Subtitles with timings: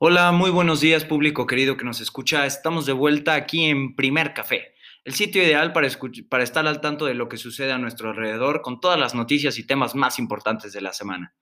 [0.00, 2.46] Hola, muy buenos días público querido que nos escucha.
[2.46, 5.88] Estamos de vuelta aquí en Primer Café, el sitio ideal para,
[6.30, 9.58] para estar al tanto de lo que sucede a nuestro alrededor con todas las noticias
[9.58, 11.34] y temas más importantes de la semana.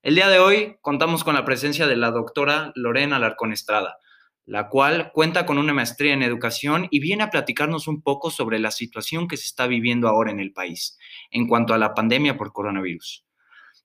[0.00, 3.98] El día de hoy contamos con la presencia de la doctora Lorena Alarcón Estrada,
[4.46, 8.58] la cual cuenta con una maestría en educación y viene a platicarnos un poco sobre
[8.58, 10.96] la situación que se está viviendo ahora en el país
[11.30, 13.26] en cuanto a la pandemia por coronavirus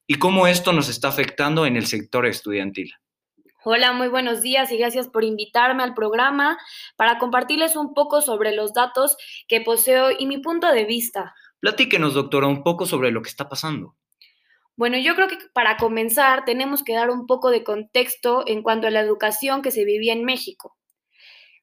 [0.08, 2.94] y cómo esto nos está afectando en el sector estudiantil.
[3.66, 6.58] Hola, muy buenos días y gracias por invitarme al programa
[6.98, 9.16] para compartirles un poco sobre los datos
[9.48, 11.34] que poseo y mi punto de vista.
[11.62, 13.96] Platíquenos, doctora, un poco sobre lo que está pasando.
[14.76, 18.88] Bueno, yo creo que para comenzar tenemos que dar un poco de contexto en cuanto
[18.88, 20.76] a la educación que se vivía en México.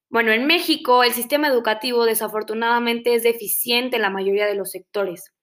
[0.09, 5.35] Bueno, en México el sistema educativo desafortunadamente es deficiente en la mayoría de los sectores,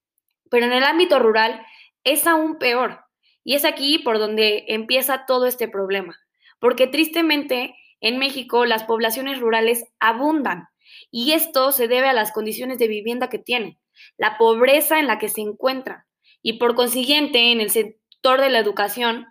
[0.49, 1.63] pero en el ámbito rural
[2.03, 3.01] es aún peor.
[3.43, 6.17] Y es aquí por donde empieza todo este problema
[6.59, 10.67] porque tristemente en México las poblaciones rurales abundan
[11.11, 13.79] y esto se debe a las condiciones de vivienda que tienen,
[14.17, 16.03] la pobreza en la que se encuentran
[16.41, 19.27] y por consiguiente en el sector de la educación,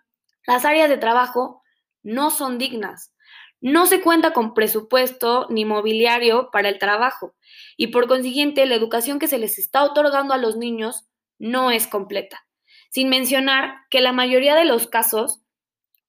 [0.46, 1.62] las áreas de trabajo
[2.02, 3.12] no son dignas.
[3.60, 7.34] No se cuenta con presupuesto ni mobiliario para el trabajo
[7.76, 11.06] y por consiguiente la educación que se les está otorgando a los niños
[11.38, 12.46] no es completa.
[12.90, 15.42] Sin mencionar que la mayoría de los casos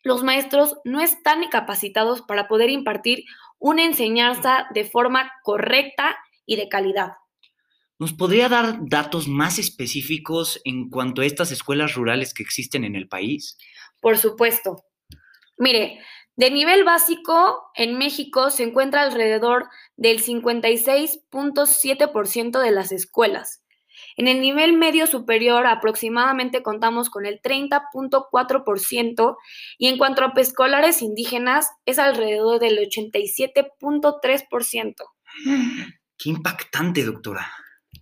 [0.08, 3.26] los maestros no están capacitados para poder impartir
[3.60, 7.10] una enseñanza de forma correcta y de calidad.
[8.00, 12.96] ¿Nos podría dar datos más específicos en cuanto a estas escuelas rurales que existen en
[12.96, 13.58] el país?
[14.00, 14.86] Por supuesto.
[15.58, 16.00] Mire,
[16.38, 23.62] de nivel básico, en México se encuentra alrededor del 56.7% de las escuelas
[24.18, 29.38] en el nivel medio superior aproximadamente contamos con el 30.4%
[29.78, 34.96] y en cuanto a escolares indígenas es alrededor del 87.3%.
[36.18, 37.48] Qué impactante, doctora.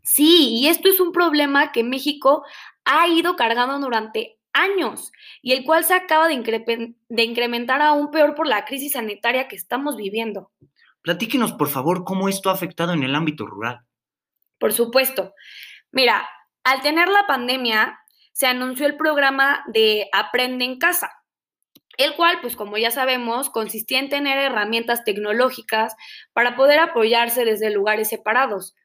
[0.03, 2.45] Sí, y esto es un problema que México
[2.85, 5.11] ha ido cargando durante años
[5.41, 9.57] y el cual se acaba de, de incrementar aún peor por la crisis sanitaria que
[9.57, 10.49] estamos viviendo.
[11.01, 13.81] Platíquenos, por favor, cómo esto ha afectado en el ámbito rural.
[14.57, 15.33] Por supuesto.
[15.95, 16.29] Mira,
[16.65, 17.97] al tener la pandemia,
[18.33, 21.09] se anunció el programa de Aprende en casa,
[21.97, 25.95] el cual, pues como ya sabemos, consistía en tener herramientas tecnológicas
[26.33, 28.75] para poder apoyarse desde lugares separados.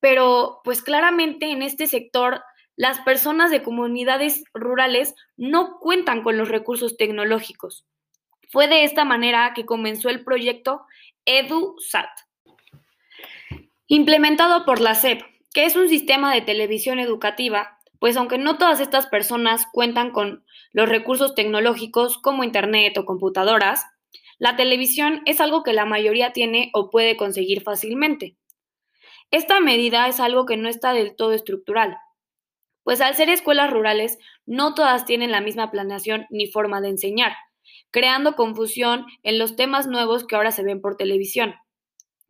[0.00, 2.42] Pero, pues claramente en este sector,
[2.76, 7.84] las personas de comunidades rurales no cuentan con los recursos tecnológicos.
[8.50, 10.86] Fue de esta manera que comenzó el proyecto
[11.26, 12.08] EduSat,
[13.86, 15.20] implementado por la SEP,
[15.52, 20.44] que es un sistema de televisión educativa, pues aunque no todas estas personas cuentan con
[20.72, 23.84] los recursos tecnológicos como Internet o computadoras,
[24.38, 28.36] la televisión es algo que la mayoría tiene o puede conseguir fácilmente.
[29.30, 31.98] Esta medida es algo que no está del todo estructural,
[32.84, 37.36] pues al ser escuelas rurales no todas tienen la misma planeación ni forma de enseñar,
[37.90, 41.54] creando confusión en los temas nuevos que ahora se ven por televisión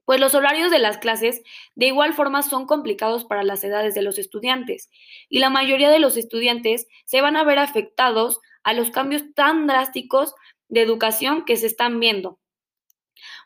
[0.09, 1.43] pues los horarios de las clases
[1.75, 4.89] de igual forma son complicados para las edades de los estudiantes
[5.29, 9.67] y la mayoría de los estudiantes se van a ver afectados a los cambios tan
[9.67, 10.33] drásticos
[10.69, 12.41] de educación que se están viendo.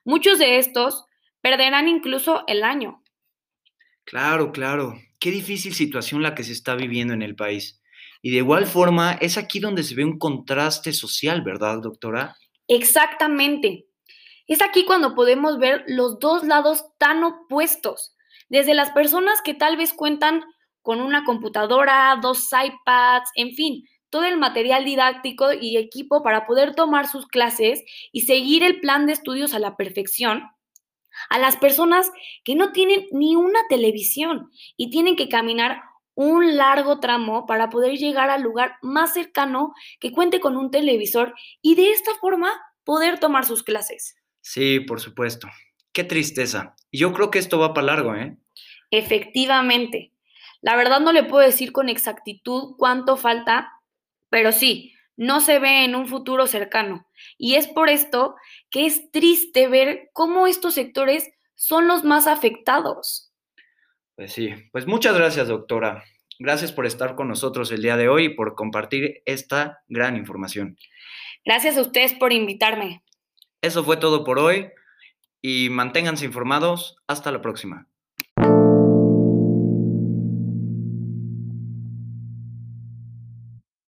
[0.04, 1.04] Muchos de estos
[1.40, 3.02] perderán incluso el año.
[4.04, 4.94] Claro, claro.
[5.18, 7.82] Qué difícil situación la que se está viviendo en el país.
[8.22, 12.36] Y de igual forma es aquí donde se ve un contraste social, ¿verdad, doctora?
[12.68, 13.88] Exactamente.
[14.52, 18.14] Es aquí cuando podemos ver los dos lados tan opuestos,
[18.50, 20.44] desde las personas que tal vez cuentan
[20.82, 26.74] con una computadora, dos iPads, en fin, todo el material didáctico y equipo para poder
[26.74, 30.42] tomar sus clases y seguir el plan de estudios a la perfección,
[31.30, 32.12] a las personas
[32.44, 35.80] que no tienen ni una televisión y tienen que caminar
[36.14, 41.32] un largo tramo para poder llegar al lugar más cercano que cuente con un televisor
[41.62, 42.52] y de esta forma
[42.84, 44.16] poder tomar sus clases.
[44.42, 45.48] Sí, por supuesto.
[45.92, 46.74] Qué tristeza.
[46.90, 48.36] Y yo creo que esto va para largo, ¿eh?
[48.90, 50.12] Efectivamente.
[50.60, 53.72] La verdad no le puedo decir con exactitud cuánto falta,
[54.28, 57.06] pero sí, no se ve en un futuro cercano.
[57.38, 58.34] Y es por esto
[58.70, 63.32] que es triste ver cómo estos sectores son los más afectados.
[64.16, 66.04] Pues sí, pues muchas gracias, doctora.
[66.38, 70.76] Gracias por estar con nosotros el día de hoy y por compartir esta gran información.
[71.44, 73.02] Gracias a ustedes por invitarme.
[73.62, 74.70] Eso fue todo por hoy
[75.40, 76.96] y manténganse informados.
[77.06, 77.86] Hasta la próxima.